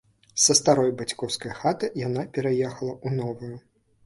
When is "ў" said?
3.05-3.23